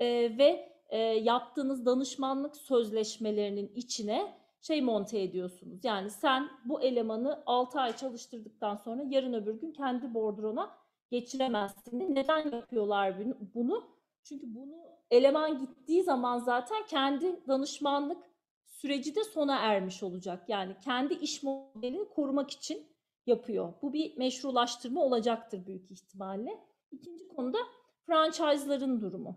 e, 0.00 0.38
ve 0.38 0.72
e, 0.88 0.98
yaptığınız 0.98 1.86
danışmanlık 1.86 2.56
sözleşmelerinin 2.56 3.72
içine 3.74 4.34
şey 4.60 4.82
monte 4.82 5.22
ediyorsunuz. 5.22 5.84
Yani 5.84 6.10
sen 6.10 6.48
bu 6.64 6.80
elemanı 6.82 7.42
6 7.46 7.80
ay 7.80 7.96
çalıştırdıktan 7.96 8.76
sonra 8.76 9.02
yarın 9.08 9.32
öbür 9.32 9.60
gün 9.60 9.72
kendi 9.72 10.14
bordrona 10.14 10.76
geçiremezsin. 11.10 12.14
Neden 12.14 12.50
yapıyorlar 12.50 13.14
bunu? 13.54 13.84
Çünkü 14.24 14.54
bunu 14.54 14.76
eleman 15.10 15.60
gittiği 15.60 16.02
zaman 16.02 16.38
zaten 16.38 16.86
kendi 16.86 17.48
danışmanlık 17.48 18.30
süreci 18.66 19.14
de 19.14 19.24
sona 19.24 19.56
ermiş 19.56 20.02
olacak. 20.02 20.48
Yani 20.48 20.76
kendi 20.84 21.14
iş 21.14 21.42
modelini 21.42 22.08
korumak 22.08 22.50
için 22.50 22.86
yapıyor. 23.30 23.72
Bu 23.82 23.92
bir 23.92 24.16
meşrulaştırma 24.16 25.02
olacaktır 25.02 25.66
büyük 25.66 25.90
ihtimalle. 25.90 26.60
İkinci 26.90 27.28
konuda 27.28 27.58
franchise'ların 28.06 29.00
durumu. 29.00 29.36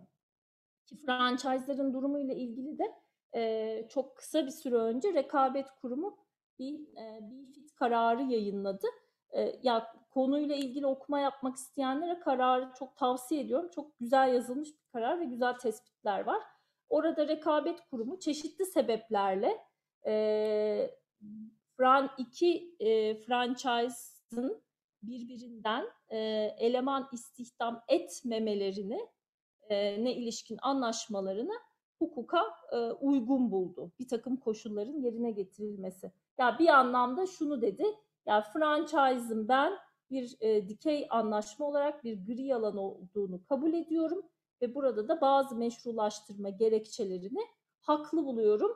Ki 0.85 0.97
franchise'ların 1.05 1.93
durumu 1.93 2.19
ile 2.19 2.35
ilgili 2.35 2.77
de 2.77 2.93
e, 3.35 3.85
çok 3.89 4.17
kısa 4.17 4.45
bir 4.45 4.51
süre 4.51 4.75
önce 4.75 5.13
Rekabet 5.13 5.67
Kurumu 5.81 6.17
bir 6.59 6.97
e, 6.97 7.19
BFIT 7.21 7.75
kararı 7.75 8.23
yayınladı. 8.23 8.87
E, 9.31 9.59
ya 9.63 9.93
konuyla 10.09 10.55
ilgili 10.55 10.87
okuma 10.87 11.19
yapmak 11.19 11.55
isteyenlere 11.55 12.19
kararı 12.19 12.69
çok 12.79 12.97
tavsiye 12.97 13.41
ediyorum. 13.41 13.69
Çok 13.75 13.99
güzel 13.99 14.33
yazılmış 14.33 14.69
bir 14.69 14.91
karar 14.91 15.19
ve 15.19 15.25
güzel 15.25 15.53
tespitler 15.53 16.25
var. 16.25 16.41
Orada 16.89 17.27
rekabet 17.27 17.89
kurumu 17.89 18.19
çeşitli 18.19 18.65
sebeplerle 18.65 19.57
e, 20.05 20.95
fran 21.83 22.09
iki 22.17 22.75
e, 22.79 23.15
franchise'ın 23.15 24.61
birbirinden 25.03 25.85
e, 26.09 26.17
eleman 26.59 27.09
istihdam 27.11 27.83
etmemelerini 27.87 29.07
e, 29.69 30.03
ne 30.03 30.15
ilişkin 30.15 30.57
anlaşmalarını 30.61 31.53
hukuka 31.99 32.43
e, 32.71 32.77
uygun 32.77 33.51
buldu. 33.51 33.91
Bir 33.99 34.07
takım 34.07 34.37
koşulların 34.37 35.01
yerine 35.01 35.31
getirilmesi. 35.31 36.11
Ya 36.37 36.59
bir 36.59 36.67
anlamda 36.67 37.25
şunu 37.25 37.61
dedi. 37.61 37.85
Ya 38.25 38.41
franchise'ın 38.41 39.47
ben 39.47 39.73
bir 40.11 40.37
e, 40.41 40.69
dikey 40.69 41.07
anlaşma 41.09 41.65
olarak 41.65 42.03
bir 42.03 42.25
gri 42.25 42.55
alan 42.55 42.77
olduğunu 42.77 43.43
kabul 43.43 43.73
ediyorum 43.73 44.25
ve 44.61 44.75
burada 44.75 45.07
da 45.07 45.21
bazı 45.21 45.55
meşrulaştırma 45.55 46.49
gerekçelerini 46.49 47.41
haklı 47.79 48.25
buluyorum 48.25 48.71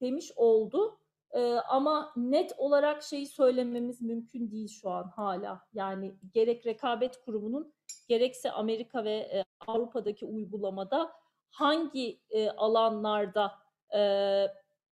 demiş 0.00 0.32
oldu. 0.36 0.98
Ee, 1.36 1.54
ama 1.68 2.12
net 2.16 2.52
olarak 2.58 3.02
şeyi 3.02 3.26
söylememiz 3.26 4.02
mümkün 4.02 4.50
değil 4.50 4.68
şu 4.68 4.90
an 4.90 5.04
hala. 5.16 5.60
Yani 5.74 6.14
gerek 6.34 6.66
rekabet 6.66 7.24
kurumunun 7.24 7.74
gerekse 8.08 8.50
Amerika 8.50 9.04
ve 9.04 9.12
e, 9.12 9.44
Avrupa'daki 9.66 10.26
uygulamada 10.26 11.12
hangi 11.50 12.20
e, 12.30 12.50
alanlarda 12.50 13.52
e, 13.96 14.02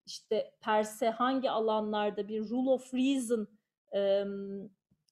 işte 0.06 0.54
perse 0.60 1.10
hangi 1.10 1.50
alanlarda 1.50 2.28
bir 2.28 2.50
rule 2.50 2.70
of 2.70 2.94
reason 2.94 3.48
e, 3.94 4.24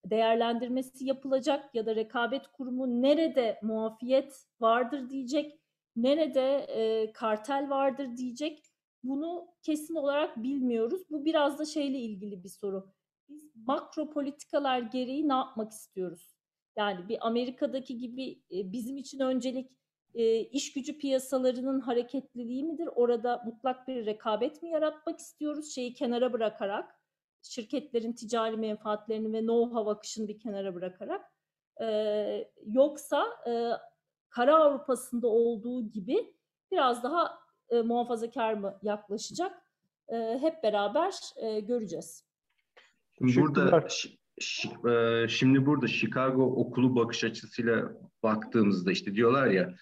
değerlendirmesi 0.05 1.05
yapılacak 1.07 1.75
ya 1.75 1.87
da 1.87 1.97
rekabet 1.97 2.49
kurumu 2.49 3.03
nerede 3.03 3.59
muafiyet 3.63 4.47
vardır 4.61 5.11
diyecek, 5.11 5.61
nerede 5.97 6.59
e, 6.59 7.13
kartel 7.13 7.71
vardır 7.71 8.17
diyecek. 8.17 8.70
Bunu 9.02 9.49
kesin 9.62 9.95
olarak 9.95 10.42
bilmiyoruz. 10.42 11.02
Bu 11.11 11.25
biraz 11.25 11.59
da 11.59 11.64
şeyle 11.64 11.99
ilgili 11.99 12.45
bir 12.45 12.49
soru. 12.49 12.92
Biz 13.28 13.57
makro 13.66 14.11
politikalar 14.11 14.80
gereği 14.80 15.28
ne 15.28 15.33
yapmak 15.33 15.73
istiyoruz? 15.73 16.37
Yani 16.76 17.09
bir 17.09 17.26
Amerika'daki 17.26 17.99
gibi 17.99 18.30
e, 18.30 18.73
bizim 18.73 18.97
için 18.97 19.21
öncelik 19.21 19.71
e, 20.14 20.40
iş 20.40 20.73
gücü 20.73 20.99
piyasalarının 20.99 21.80
hareketliliği 21.80 22.64
midir? 22.64 22.88
Orada 22.95 23.42
mutlak 23.47 23.88
bir 23.88 24.07
rekabet 24.07 24.62
mi 24.62 24.71
yaratmak 24.71 25.19
istiyoruz? 25.19 25.75
Şeyi 25.75 25.95
kenara 25.95 26.33
bırakarak, 26.33 27.00
şirketlerin 27.42 28.12
ticari 28.12 28.57
menfaatlerini 28.57 29.33
ve 29.33 29.38
know-how 29.38 29.90
akışını 29.90 30.28
bir 30.28 30.38
kenara 30.38 30.75
bırakarak. 30.75 31.33
E, 31.83 32.52
yoksa 32.66 33.26
Kara 34.30 34.57
Avrupa'sında 34.57 35.28
olduğu 35.28 35.90
gibi 35.90 36.35
biraz 36.73 37.02
daha 37.02 37.40
e, 37.71 37.83
muhafazakar 37.83 38.55
mı 38.55 38.79
yaklaşacak? 38.83 39.53
E, 40.09 40.39
hep 40.41 40.62
beraber 40.62 41.15
e, 41.37 41.61
göreceğiz. 41.61 42.25
Burada 43.21 43.87
e, 44.91 45.29
şimdi 45.29 45.67
burada 45.67 45.89
Chicago 45.89 46.43
okulu 46.43 46.97
bakış 46.97 47.25
açısıyla 47.25 47.93
baktığımızda 48.23 48.93
işte 48.93 49.15
diyorlar 49.15 49.47
ya 49.47 49.75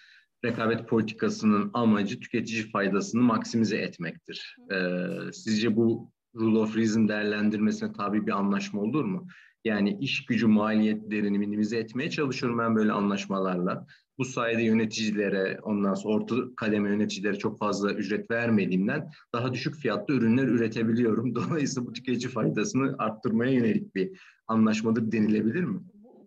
rekabet 0.44 0.88
politikasının 0.88 1.70
amacı 1.74 2.20
tüketici 2.20 2.70
faydasını 2.70 3.22
maksimize 3.22 3.76
etmektir. 3.76 4.56
Ee, 4.72 5.32
sizce 5.32 5.76
bu 5.76 6.10
rule 6.34 6.58
of 6.58 6.76
reason 6.76 7.08
değerlendirmesine 7.08 7.92
tabi 7.92 8.26
bir 8.26 8.32
anlaşma 8.32 8.80
olur 8.80 9.04
mu? 9.04 9.26
Yani 9.64 9.98
iş 10.00 10.26
gücü 10.26 10.46
maliyetlerini 10.46 11.38
minimize 11.38 11.78
etmeye 11.78 12.10
çalışıyorum 12.10 12.58
ben 12.58 12.76
böyle 12.76 12.92
anlaşmalarla. 12.92 13.86
Bu 14.18 14.24
sayede 14.24 14.62
yöneticilere, 14.62 15.60
ondan 15.62 15.94
sonra 15.94 16.14
orta 16.14 16.36
kademe 16.56 16.88
yöneticilere 16.88 17.38
çok 17.38 17.58
fazla 17.58 17.92
ücret 17.92 18.30
vermediğimden 18.30 19.10
daha 19.32 19.52
düşük 19.52 19.74
fiyatlı 19.74 20.14
ürünler 20.14 20.44
üretebiliyorum. 20.44 21.34
Dolayısıyla 21.34 21.88
bu 21.88 21.92
tüketici 21.92 22.32
faydasını 22.32 22.96
arttırmaya 22.98 23.52
yönelik 23.52 23.94
bir 23.94 24.20
anlaşmadır 24.46 25.12
denilebilir 25.12 25.64
mi? 25.64 25.80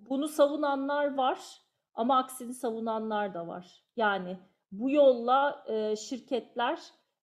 Bunu 0.10 0.28
savunanlar 0.28 1.16
var 1.16 1.40
ama 1.94 2.18
aksini 2.18 2.54
savunanlar 2.54 3.34
da 3.34 3.48
var. 3.48 3.84
Yani 3.96 4.38
bu 4.72 4.92
yolla 4.92 5.66
şirketler 5.96 6.80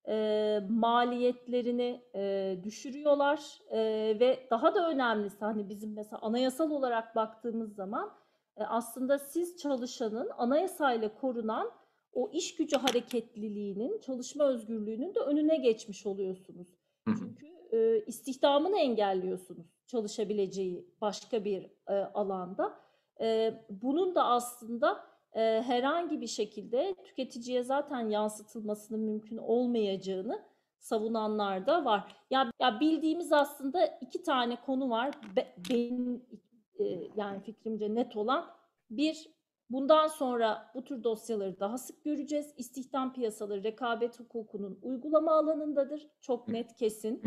e, 0.08 0.60
maliyetlerini 0.68 2.02
e, 2.14 2.56
düşürüyorlar 2.64 3.58
e, 3.70 3.78
ve 4.20 4.46
daha 4.50 4.74
da 4.74 4.90
önemlisi 4.90 5.44
hani 5.44 5.68
bizim 5.68 5.92
mesela 5.94 6.18
anayasal 6.22 6.70
olarak 6.70 7.16
baktığımız 7.16 7.74
zaman 7.74 8.12
e, 8.56 8.64
aslında 8.64 9.18
siz 9.18 9.56
çalışanın 9.56 10.30
anayasayla 10.36 11.14
korunan 11.14 11.70
o 12.12 12.30
iş 12.32 12.56
gücü 12.56 12.76
hareketliliğinin, 12.76 13.98
çalışma 13.98 14.44
özgürlüğünün 14.44 15.14
de 15.14 15.20
önüne 15.20 15.56
geçmiş 15.56 16.06
oluyorsunuz. 16.06 16.68
Çünkü 17.18 17.46
e, 17.72 18.04
istihdamını 18.06 18.78
engelliyorsunuz 18.78 19.66
çalışabileceği 19.86 20.94
başka 21.00 21.44
bir 21.44 21.70
e, 21.88 21.94
alanda. 21.94 22.80
E, 23.20 23.54
bunun 23.70 24.14
da 24.14 24.24
aslında 24.24 25.04
e, 25.38 25.62
herhangi 25.62 26.20
bir 26.20 26.26
şekilde 26.26 26.94
tüketiciye 27.04 27.62
zaten 27.62 28.08
yansıtılmasının 28.08 29.00
mümkün 29.00 29.36
olmayacağını 29.36 30.44
savunanlar 30.78 31.66
da 31.66 31.84
var. 31.84 32.16
Ya, 32.30 32.50
ya 32.60 32.80
bildiğimiz 32.80 33.32
aslında 33.32 33.86
iki 33.86 34.22
tane 34.22 34.60
konu 34.60 34.90
var. 34.90 35.14
Be, 35.36 35.54
benim 35.70 36.24
e, 36.78 36.84
yani 37.16 37.40
fikrimce 37.40 37.94
net 37.94 38.16
olan 38.16 38.46
bir 38.90 39.30
bundan 39.70 40.06
sonra 40.06 40.70
bu 40.74 40.84
tür 40.84 41.04
dosyaları 41.04 41.60
daha 41.60 41.78
sık 41.78 42.04
göreceğiz. 42.04 42.54
İstihdam 42.56 43.12
piyasaları 43.12 43.62
rekabet 43.62 44.20
hukukunun 44.20 44.78
uygulama 44.82 45.32
alanındadır. 45.32 46.08
Çok 46.20 46.48
net 46.48 46.76
kesin. 46.76 47.22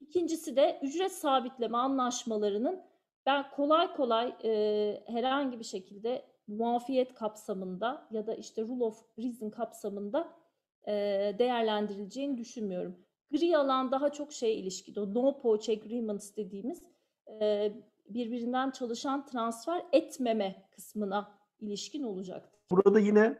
İkincisi 0.00 0.56
de 0.56 0.78
ücret 0.82 1.12
sabitleme 1.12 1.78
anlaşmalarının 1.78 2.82
ben 3.26 3.50
kolay 3.50 3.92
kolay 3.92 4.34
e, 4.44 5.02
herhangi 5.06 5.58
bir 5.58 5.64
şekilde 5.64 6.37
muafiyet 6.48 7.14
kapsamında 7.14 8.08
ya 8.10 8.26
da 8.26 8.34
işte 8.34 8.62
rule 8.62 8.84
of 8.84 9.02
reason 9.18 9.50
kapsamında 9.50 10.28
e, 10.86 10.92
değerlendirileceğini 11.38 12.38
düşünmüyorum. 12.38 12.96
Gri 13.30 13.56
alan 13.56 13.92
daha 13.92 14.12
çok 14.12 14.32
şey 14.32 14.60
ilişkili. 14.60 15.00
O 15.00 15.14
no 15.14 15.40
poach 15.40 15.68
agreements 15.68 16.36
dediğimiz 16.36 16.82
e, 17.40 17.72
birbirinden 18.08 18.70
çalışan 18.70 19.26
transfer 19.26 19.82
etmeme 19.92 20.68
kısmına 20.70 21.38
ilişkin 21.60 22.02
olacaktır. 22.02 22.60
Burada 22.70 23.00
yine 23.00 23.38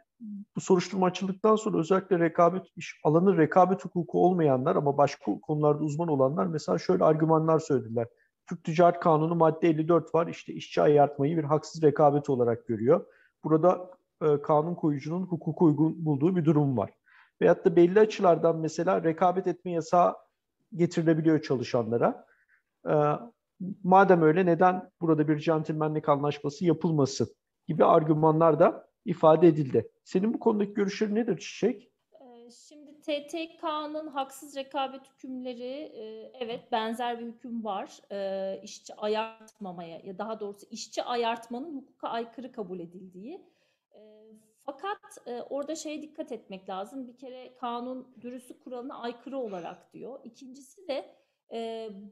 bu 0.56 0.60
soruşturma 0.60 1.06
açıldıktan 1.06 1.56
sonra 1.56 1.78
özellikle 1.78 2.18
rekabet 2.18 2.66
iş 2.76 3.00
alanı 3.04 3.36
rekabet 3.36 3.84
hukuku 3.84 4.24
olmayanlar 4.24 4.76
ama 4.76 4.98
başka 4.98 5.40
konularda 5.40 5.84
uzman 5.84 6.08
olanlar 6.08 6.46
mesela 6.46 6.78
şöyle 6.78 7.04
argümanlar 7.04 7.58
söylediler. 7.58 8.06
Türk 8.48 8.64
Ticaret 8.64 9.00
Kanunu 9.00 9.34
madde 9.34 9.68
54 9.68 10.14
var. 10.14 10.26
İşte 10.26 10.52
işçi 10.52 10.82
ayartmayı 10.82 11.36
bir 11.36 11.44
haksız 11.44 11.82
rekabet 11.82 12.30
olarak 12.30 12.66
görüyor. 12.66 13.06
Burada 13.44 13.90
e, 14.22 14.42
kanun 14.42 14.74
koyucunun 14.74 15.22
hukuku 15.22 15.64
uygun 15.64 16.04
bulduğu 16.04 16.36
bir 16.36 16.44
durum 16.44 16.76
var. 16.76 16.90
Veyahut 17.40 17.64
da 17.64 17.76
belli 17.76 18.00
açılardan 18.00 18.56
mesela 18.56 19.02
rekabet 19.02 19.46
etme 19.46 19.70
yasağı 19.70 20.14
getirilebiliyor 20.74 21.42
çalışanlara. 21.42 22.26
E, 22.88 22.94
madem 23.84 24.22
öyle 24.22 24.46
neden 24.46 24.90
burada 25.00 25.28
bir 25.28 25.38
centilmenlik 25.38 26.08
anlaşması 26.08 26.64
yapılması 26.64 27.34
gibi 27.66 27.84
argümanlar 27.84 28.60
da 28.60 28.88
ifade 29.04 29.48
edildi. 29.48 29.90
Senin 30.04 30.34
bu 30.34 30.38
konudaki 30.38 30.74
görüşlerin 30.74 31.14
nedir 31.14 31.38
Çiçek? 31.38 31.90
Şimdi 32.68 32.77
TTK'nın 33.08 34.06
haksız 34.06 34.56
rekabet 34.56 35.00
hükümleri 35.10 35.92
evet 36.34 36.72
benzer 36.72 37.20
bir 37.20 37.26
hüküm 37.26 37.64
var. 37.64 38.00
İşçi 38.62 38.94
ayartmamaya 38.94 40.00
ya 40.04 40.18
daha 40.18 40.40
doğrusu 40.40 40.66
işçi 40.70 41.02
ayartmanın 41.02 41.76
hukuka 41.76 42.08
aykırı 42.08 42.52
kabul 42.52 42.80
edildiği. 42.80 43.46
Fakat 44.66 44.98
orada 45.50 45.74
şeye 45.74 46.02
dikkat 46.02 46.32
etmek 46.32 46.68
lazım. 46.68 47.08
Bir 47.08 47.16
kere 47.16 47.54
kanun 47.54 48.14
dürüstlük 48.20 48.64
kuralına 48.64 48.98
aykırı 48.98 49.38
olarak 49.38 49.92
diyor. 49.92 50.20
İkincisi 50.24 50.88
de 50.88 51.14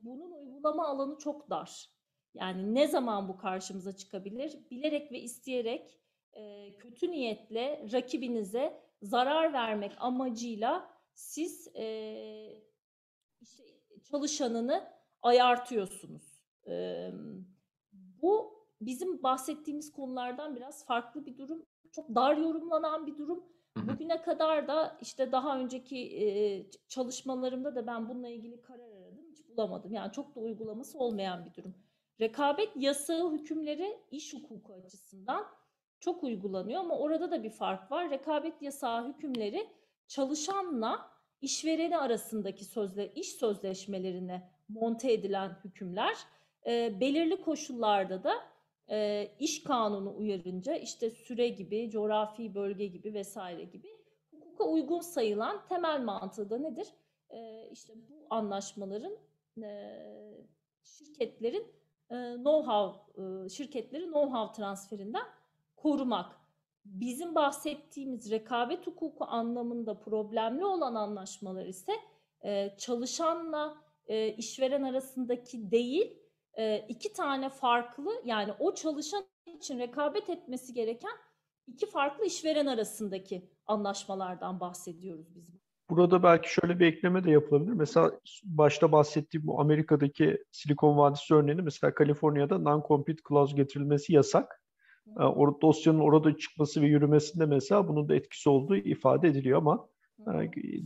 bunun 0.03 0.33
uygulama 0.33 0.87
alanı 0.87 1.19
çok 1.19 1.51
dar. 1.51 1.91
Yani 2.35 2.75
ne 2.75 2.87
zaman 2.87 3.29
bu 3.29 3.37
karşımıza 3.37 3.97
çıkabilir? 3.97 4.71
Bilerek 4.71 5.13
ve 5.13 5.19
isteyerek 5.21 5.99
kötü 6.79 7.11
niyetle 7.11 7.89
rakibinize 7.93 8.86
zarar 9.03 9.53
vermek 9.53 9.93
amacıyla 9.99 10.91
siz 11.15 11.69
e, 11.77 12.63
işte 13.41 13.65
çalışanını 14.05 14.93
ayartıyorsunuz. 15.23 16.43
E, 16.67 17.11
bu 17.93 18.57
bizim 18.81 19.23
bahsettiğimiz 19.23 19.93
konulardan 19.93 20.57
biraz 20.57 20.87
farklı 20.87 21.27
bir 21.27 21.39
durum. 21.39 21.67
Çok 21.93 22.15
dar 22.15 22.37
yorumlanan 22.37 23.07
bir 23.07 23.19
durum. 23.19 23.45
Bugüne 23.77 24.23
kadar 24.23 24.69
da 24.69 24.99
işte 25.01 25.33
daha 25.33 25.59
önceki 25.59 26.23
e, 26.23 26.27
çalışmalarımda 26.89 27.75
da 27.75 27.87
ben 27.87 28.09
bununla 28.09 28.29
ilgili 28.29 28.63
karar 28.63 28.91
aradım. 28.91 29.25
Hiç 29.31 29.49
bulamadım. 29.49 29.93
Yani 29.93 30.13
çok 30.13 30.35
da 30.35 30.41
uygulaması 30.41 30.99
olmayan 30.99 31.45
bir 31.45 31.55
durum. 31.55 31.75
rekabet 32.21 32.77
yasağı 32.77 33.33
hükümleri 33.33 33.99
iş 34.11 34.35
hukuku 34.35 34.75
açısından 34.75 35.47
çok 36.01 36.25
uygulanıyor 36.25 36.81
ama 36.81 36.99
orada 36.99 37.31
da 37.31 37.43
bir 37.43 37.51
fark 37.51 37.93
var. 37.93 38.11
Rekabet 38.11 38.63
yasağı 38.63 39.09
hükümleri 39.09 39.69
çalışanla 40.09 41.11
işvereni 41.41 41.99
arasındaki 41.99 42.65
sözle 42.65 43.13
iş 43.15 43.29
sözleşmelerine 43.29 44.51
monte 44.69 45.13
edilen 45.13 45.57
hükümler. 45.65 46.17
E, 46.67 47.01
belirli 47.01 47.41
koşullarda 47.41 48.25
da 48.25 48.33
e, 48.91 49.29
iş 49.39 49.63
kanunu 49.63 50.17
uyarınca 50.17 50.75
işte 50.75 51.11
süre 51.11 51.49
gibi, 51.49 51.91
coğrafi 51.91 52.55
bölge 52.55 52.87
gibi 52.87 53.15
vesaire 53.15 53.65
gibi 53.65 53.89
hukuka 54.31 54.65
uygun 54.65 55.01
sayılan 55.01 55.67
temel 55.69 56.01
mantığı 56.01 56.51
da 56.51 56.59
nedir? 56.59 56.89
E, 57.31 57.69
işte 57.73 57.95
bu 58.09 58.27
anlaşmaların 58.31 59.17
e, 59.63 59.93
şirketlerin 60.83 61.67
e, 62.11 62.15
know-how 62.15 63.47
e, 63.47 63.49
şirketleri 63.49 64.05
know-how 64.05 64.57
transferinden 64.57 65.27
korumak. 65.87 66.27
Bizim 66.85 67.35
bahsettiğimiz 67.35 68.31
rekabet 68.31 68.87
hukuku 68.87 69.25
anlamında 69.25 70.01
problemli 70.01 70.65
olan 70.65 70.95
anlaşmalar 70.95 71.67
ise 71.67 71.93
e, 72.45 72.77
çalışanla 72.79 73.77
e, 74.07 74.29
işveren 74.29 74.83
arasındaki 74.83 75.71
değil, 75.71 76.19
e, 76.55 76.79
iki 76.79 77.13
tane 77.13 77.49
farklı 77.49 78.11
yani 78.25 78.53
o 78.59 78.75
çalışan 78.75 79.25
için 79.59 79.79
rekabet 79.79 80.31
etmesi 80.31 80.75
gereken 80.75 81.17
iki 81.67 81.91
farklı 81.91 82.25
işveren 82.25 82.67
arasındaki 82.67 83.51
anlaşmalardan 83.67 84.61
bahsediyoruz 84.61 85.35
biz. 85.35 85.51
Burada 85.91 86.23
belki 86.23 86.53
şöyle 86.53 86.81
bir 86.81 86.87
ekleme 86.87 87.25
de 87.25 87.31
yapılabilir. 87.31 87.73
Mesela 87.73 88.13
başta 88.45 88.93
bahsettiğim 88.93 89.47
bu 89.47 89.61
Amerika'daki 89.61 90.45
Silikon 90.53 90.97
Vadisi 90.97 91.35
örneğini 91.35 91.63
mesela 91.63 91.95
Kaliforniya'da 91.95 92.55
non-compete 92.55 93.29
clause 93.29 93.57
getirilmesi 93.57 94.15
yasak. 94.15 94.66
O 95.17 95.61
dosyanın 95.63 95.99
orada 95.99 96.37
çıkması 96.37 96.83
ve 96.83 96.87
yürümesinde 96.87 97.47
mesela 97.47 97.89
bunun 97.89 98.09
da 98.09 98.15
etkisi 98.15 98.49
olduğu 98.49 98.77
ifade 98.77 99.29
ediliyor 99.29 99.59
ama 99.59 99.89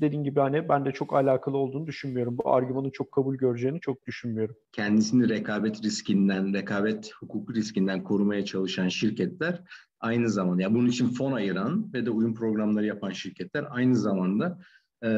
dediğin 0.00 0.24
gibi 0.24 0.40
hani 0.40 0.68
ben 0.68 0.84
de 0.84 0.92
çok 0.92 1.14
alakalı 1.14 1.56
olduğunu 1.56 1.86
düşünmüyorum. 1.86 2.38
Bu 2.38 2.52
argümanın 2.52 2.90
çok 2.90 3.12
kabul 3.12 3.36
göreceğini 3.36 3.80
çok 3.80 4.06
düşünmüyorum. 4.06 4.56
Kendisini 4.72 5.28
rekabet 5.28 5.84
riskinden, 5.84 6.54
rekabet 6.54 7.12
hukuku 7.20 7.54
riskinden 7.54 8.04
korumaya 8.04 8.44
çalışan 8.44 8.88
şirketler 8.88 9.62
aynı 10.00 10.28
zamanda, 10.28 10.62
yani 10.62 10.74
bunun 10.74 10.88
için 10.88 11.08
fon 11.08 11.32
ayıran 11.32 11.92
ve 11.92 12.06
de 12.06 12.10
uyum 12.10 12.34
programları 12.34 12.86
yapan 12.86 13.10
şirketler 13.10 13.66
aynı 13.70 13.96
zamanda 13.96 14.58
e, 15.04 15.08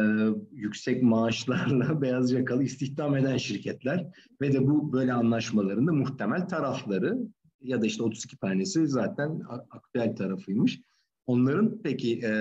yüksek 0.52 1.02
maaşlarla 1.02 2.00
beyaz 2.02 2.32
yakalı 2.32 2.62
istihdam 2.62 3.16
eden 3.16 3.36
şirketler 3.36 4.06
ve 4.40 4.52
de 4.52 4.66
bu 4.66 4.92
böyle 4.92 5.12
anlaşmalarında 5.12 5.92
muhtemel 5.92 6.48
tarafları 6.48 7.18
ya 7.62 7.82
da 7.82 7.86
işte 7.86 8.02
32 8.02 8.36
tanesi 8.36 8.86
zaten 8.86 9.42
aktüel 9.70 10.16
tarafıymış. 10.16 10.80
Onların 11.26 11.82
peki 11.82 12.20
e, 12.24 12.32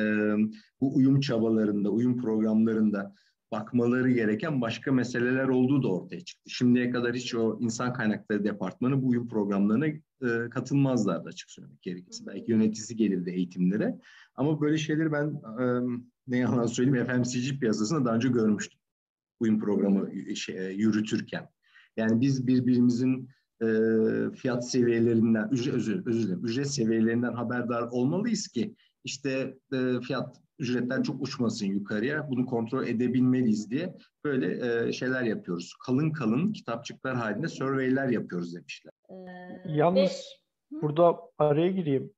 bu 0.81 0.95
uyum 0.95 1.19
çabalarında, 1.19 1.89
uyum 1.89 2.21
programlarında 2.21 3.15
bakmaları 3.51 4.11
gereken 4.11 4.61
başka 4.61 4.91
meseleler 4.91 5.47
olduğu 5.47 5.83
da 5.83 5.87
ortaya 5.87 6.21
çıktı. 6.21 6.49
Şimdiye 6.49 6.91
kadar 6.91 7.15
hiç 7.15 7.35
o 7.35 7.57
insan 7.59 7.93
kaynakları 7.93 8.43
departmanı 8.43 9.01
bu 9.01 9.07
uyum 9.07 9.27
programlarına 9.27 9.87
e, 9.87 10.49
katılmazlardı 10.49 11.29
açık 11.29 11.51
söylemek 11.51 11.81
gerekirse. 11.81 12.25
Belki 12.25 12.51
yöneticisi 12.51 12.95
gelirdi 12.95 13.29
eğitimlere. 13.29 13.99
Ama 14.35 14.61
böyle 14.61 14.77
şeyleri 14.77 15.11
ben 15.11 15.41
e, 15.61 15.63
ne 16.27 16.37
yalan 16.37 16.65
söyleyeyim 16.65 17.07
FMCG 17.07 17.59
piyasasında 17.59 18.05
daha 18.05 18.15
önce 18.15 18.29
görmüştüm. 18.29 18.79
Uyum 19.39 19.59
programı 19.59 20.35
şey, 20.35 20.75
yürütürken. 20.75 21.49
Yani 21.97 22.21
biz 22.21 22.47
birbirimizin 22.47 23.29
e, 23.61 23.67
fiyat 24.35 24.69
seviyelerinden, 24.69 25.49
ücret, 25.51 25.73
özür, 25.73 26.05
özür 26.05 26.27
dilerim, 26.27 26.45
ücret 26.45 26.67
seviyelerinden 26.67 27.33
haberdar 27.33 27.81
olmalıyız 27.81 28.47
ki 28.47 28.75
işte 29.03 29.57
e, 29.73 29.99
fiyat 30.01 30.41
ücretler 30.59 31.03
çok 31.03 31.21
uçmasın 31.21 31.65
yukarıya. 31.65 32.29
Bunu 32.29 32.45
kontrol 32.45 32.87
edebilmeliyiz 32.87 33.71
diye 33.71 33.95
böyle 34.25 34.47
e, 34.87 34.93
şeyler 34.93 35.23
yapıyoruz. 35.23 35.73
Kalın 35.85 36.11
kalın 36.11 36.53
kitapçıklar 36.53 37.15
halinde 37.15 37.47
surveyler 37.47 38.09
yapıyoruz 38.09 38.55
demişler. 38.55 38.93
Ee, 39.09 39.13
Yalnız 39.65 40.25
burada 40.81 41.19
araya 41.37 41.71
gireyim. 41.71 42.11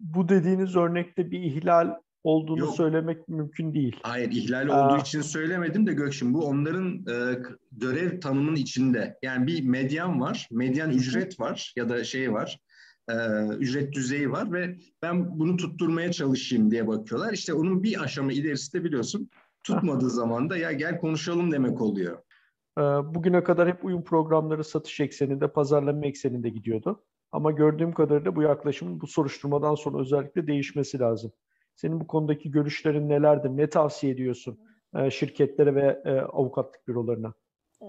Bu 0.00 0.28
dediğiniz 0.28 0.76
örnekte 0.76 1.30
bir 1.30 1.40
ihlal 1.40 1.94
olduğunu 2.24 2.58
Yok. 2.58 2.74
söylemek 2.74 3.28
mümkün 3.28 3.74
değil. 3.74 3.96
Hayır, 4.02 4.30
ihlal 4.30 4.68
Aa. 4.68 4.86
olduğu 4.86 5.00
için 5.00 5.20
söylemedim 5.20 5.86
de 5.86 5.92
Gökşin. 5.92 6.34
Bu 6.34 6.46
onların 6.46 6.94
e, 6.94 7.42
görev 7.72 8.20
tanımının 8.20 8.56
içinde. 8.56 9.18
Yani 9.22 9.46
bir 9.46 9.64
medyan 9.64 10.20
var, 10.20 10.48
medyan 10.50 10.90
ücret 10.90 11.40
var 11.40 11.72
ya 11.76 11.88
da 11.88 12.04
şey 12.04 12.32
var, 12.32 12.58
e, 13.08 13.14
ücret 13.58 13.92
düzeyi 13.92 14.30
var 14.30 14.52
ve 14.52 14.76
ben 15.02 15.38
bunu 15.38 15.56
tutturmaya 15.56 16.12
çalışayım 16.12 16.70
diye 16.70 16.86
bakıyorlar. 16.86 17.32
İşte 17.32 17.54
onun 17.54 17.82
bir 17.82 18.02
aşama 18.02 18.32
ilerisi 18.32 18.72
de 18.72 18.84
biliyorsun 18.84 19.30
tutmadığı 19.64 20.10
zaman 20.10 20.50
da 20.50 20.56
ya 20.56 20.72
gel 20.72 21.00
konuşalım 21.00 21.52
demek 21.52 21.80
oluyor. 21.80 22.18
Bugüne 23.14 23.44
kadar 23.44 23.68
hep 23.68 23.84
uyum 23.84 24.04
programları 24.04 24.64
satış 24.64 25.00
ekseninde, 25.00 25.48
pazarlama 25.48 26.06
ekseninde 26.06 26.48
gidiyordu. 26.48 27.04
Ama 27.32 27.50
gördüğüm 27.50 27.92
kadarıyla 27.92 28.36
bu 28.36 28.42
yaklaşımın 28.42 29.00
bu 29.00 29.06
soruşturmadan 29.06 29.74
sonra 29.74 29.98
özellikle 29.98 30.46
değişmesi 30.46 30.98
lazım. 30.98 31.32
Senin 31.74 32.00
bu 32.00 32.06
konudaki 32.06 32.50
görüşlerin 32.50 33.08
nelerdir? 33.08 33.48
Ne 33.48 33.70
tavsiye 33.70 34.12
ediyorsun 34.12 34.58
e, 34.96 35.10
şirketlere 35.10 35.74
ve 35.74 36.02
e, 36.04 36.20
avukatlık 36.20 36.88
bürolarına? 36.88 37.32
Ee, 37.82 37.86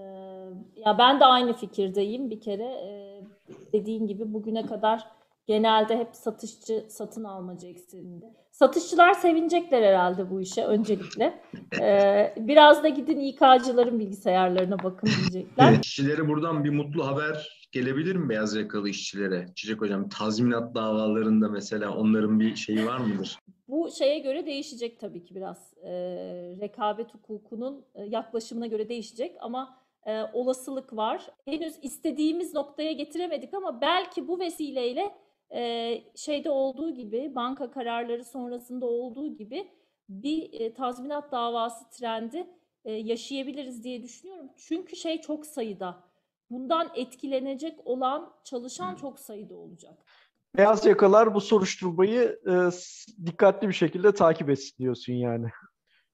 ya 0.76 0.98
ben 0.98 1.20
de 1.20 1.24
aynı 1.24 1.52
fikirdeyim 1.52 2.30
bir 2.30 2.40
kere. 2.40 2.64
E, 2.64 3.22
dediğin 3.72 4.06
gibi 4.06 4.32
bugüne 4.32 4.66
kadar 4.66 5.04
genelde 5.46 5.98
hep 5.98 6.08
satışçı 6.12 6.86
satın 6.88 7.24
almacı 7.24 7.66
ekseninde. 7.66 8.34
Satışçılar 8.50 9.14
sevinecekler 9.14 9.82
herhalde 9.82 10.30
bu 10.30 10.40
işe 10.40 10.64
öncelikle. 10.64 11.40
Ee, 11.80 12.34
biraz 12.36 12.82
da 12.82 12.88
gidin 12.88 13.20
İK'cıların 13.20 13.98
bilgisayarlarına 13.98 14.76
bakın 14.82 15.10
diyecekler. 15.20 15.72
İşçilere 15.82 16.28
buradan 16.28 16.64
bir 16.64 16.70
mutlu 16.70 17.06
haber 17.06 17.68
gelebilir 17.72 18.16
mi 18.16 18.28
beyaz 18.28 18.54
yakalı 18.54 18.88
işçilere? 18.88 19.46
Çiçek 19.54 19.80
Hocam 19.80 20.08
tazminat 20.08 20.74
davalarında 20.74 21.48
mesela 21.48 21.96
onların 21.96 22.40
bir 22.40 22.56
şeyi 22.56 22.86
var 22.86 22.98
mıdır? 22.98 23.38
Bu 23.68 23.90
şeye 23.90 24.18
göre 24.18 24.46
değişecek 24.46 25.00
tabii 25.00 25.24
ki 25.24 25.34
biraz. 25.34 25.74
E, 25.82 25.90
rekabet 26.60 27.14
hukukunun 27.14 27.84
e, 27.94 28.04
yaklaşımına 28.04 28.66
göre 28.66 28.88
değişecek 28.88 29.36
ama 29.40 29.78
e, 30.06 30.22
olasılık 30.22 30.96
var. 30.96 31.26
Henüz 31.44 31.78
istediğimiz 31.82 32.54
noktaya 32.54 32.92
getiremedik 32.92 33.54
ama 33.54 33.80
belki 33.80 34.28
bu 34.28 34.40
vesileyle 34.40 35.14
e, 35.54 35.94
şeyde 36.14 36.50
olduğu 36.50 36.90
gibi 36.90 37.34
banka 37.34 37.70
kararları 37.70 38.24
sonrasında 38.24 38.86
olduğu 38.86 39.36
gibi 39.36 39.70
bir 40.08 40.60
e, 40.60 40.74
tazminat 40.74 41.32
davası 41.32 41.90
trendi 41.90 42.46
e, 42.84 42.92
yaşayabiliriz 42.92 43.84
diye 43.84 44.02
düşünüyorum. 44.02 44.50
Çünkü 44.56 44.96
şey 44.96 45.20
çok 45.20 45.46
sayıda. 45.46 46.04
Bundan 46.50 46.90
etkilenecek 46.94 47.86
olan 47.86 48.32
çalışan 48.44 48.94
çok 48.94 49.20
sayıda 49.20 49.54
olacak. 49.54 50.04
Beyaz 50.56 50.86
yakalar 50.86 51.34
bu 51.34 51.40
soruşturmayı 51.40 52.38
e, 52.48 52.52
dikkatli 53.26 53.68
bir 53.68 53.72
şekilde 53.72 54.12
takip 54.12 54.50
etsin 54.50 54.74
diyorsun 54.78 55.12
yani. 55.12 55.46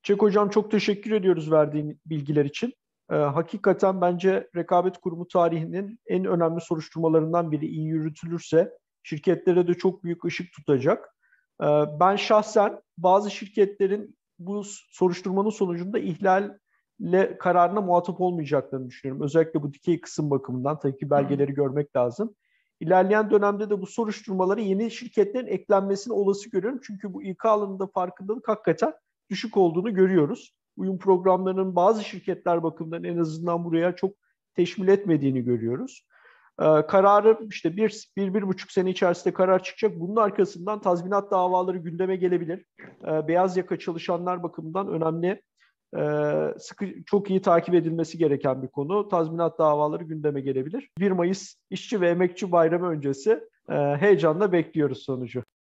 Çek 0.03 0.23
hocam 0.23 0.51
çok 0.51 0.71
teşekkür 0.71 1.11
ediyoruz 1.11 1.53
verdiğin 1.53 2.01
bilgiler 2.07 2.45
için. 2.45 2.73
E, 3.11 3.15
hakikaten 3.15 4.01
bence 4.01 4.49
rekabet 4.57 4.99
kurumu 4.99 5.29
tarihinin 5.29 6.01
en 6.07 6.25
önemli 6.25 6.61
soruşturmalarından 6.61 7.53
biri 7.53 7.67
iyi 7.67 7.87
yürütülürse 7.87 8.73
şirketlere 9.03 9.69
de 9.69 9.75
çok 9.75 10.05
büyük 10.05 10.25
ışık 10.25 10.53
tutacak. 10.53 11.17
E, 11.63 11.67
ben 12.01 12.17
şahsen 12.17 12.81
bazı 12.99 13.31
şirketlerin 13.31 14.17
bu 14.39 14.63
soruşturmanın 14.91 15.51
sonucunda 15.51 15.99
ihlalle 15.99 17.39
kararına 17.39 17.81
muhatap 17.81 18.21
olmayacaklarını 18.21 18.89
düşünüyorum. 18.89 19.23
Özellikle 19.23 19.63
bu 19.63 19.73
dikey 19.73 20.01
kısım 20.01 20.31
bakımından 20.31 20.79
tabii 20.79 20.97
ki 20.97 21.11
belgeleri 21.11 21.55
görmek 21.55 21.97
lazım. 21.97 22.35
İlerleyen 22.81 23.31
dönemde 23.31 23.71
de 23.71 23.81
bu 23.81 23.87
soruşturmalara 23.87 24.61
yeni 24.61 24.91
şirketlerin 24.91 25.47
eklenmesini 25.47 26.15
olası 26.15 26.51
görüyorum. 26.51 26.81
Çünkü 26.83 27.15
bu 27.15 27.23
İK 27.23 27.45
alanında 27.45 27.87
farkındalık 27.87 28.49
hakikaten 28.49 28.93
düşük 29.31 29.57
olduğunu 29.57 29.95
görüyoruz. 29.95 30.55
Uyum 30.77 30.99
programlarının 30.99 31.77
bazı 31.77 32.05
şirketler 32.05 32.63
bakımından 32.63 33.05
en 33.05 33.19
azından 33.19 33.65
buraya 33.65 33.97
çok 33.97 34.15
teşmil 34.55 34.89
etmediğini 34.89 35.45
görüyoruz. 35.45 36.07
Ee, 36.61 36.87
kararı 36.87 37.39
işte 37.51 37.77
bir, 37.77 38.09
bir, 38.17 38.35
bir 38.35 38.43
buçuk 38.43 38.73
sene 38.73 38.91
içerisinde 38.91 39.35
karar 39.35 39.63
çıkacak. 39.63 40.01
Bunun 40.01 40.17
arkasından 40.17 40.81
tazminat 40.81 41.31
davaları 41.31 41.79
gündeme 41.79 42.17
gelebilir. 42.17 42.65
Ee, 42.81 43.29
beyaz 43.29 43.57
yaka 43.57 43.79
çalışanlar 43.79 44.43
bakımından 44.43 44.89
önemli 44.89 45.43
e, 45.97 46.03
sıkı, 46.59 46.87
çok 47.07 47.31
iyi 47.31 47.43
takip 47.43 47.75
edilmesi 47.75 48.19
gereken 48.19 48.63
bir 48.63 48.69
konu. 48.69 49.09
Tazminat 49.09 49.59
davaları 49.59 50.05
gündeme 50.05 50.41
gelebilir. 50.41 50.91
1 50.99 51.11
Mayıs 51.11 51.55
İşçi 51.71 52.01
ve 52.01 52.09
Emekçi 52.09 52.53
Bayramı 52.53 52.89
öncesi 52.89 53.41
e, 53.71 53.75
heyecanla 53.75 54.53
bekliyoruz 54.53 55.03
sonucu. 55.03 55.45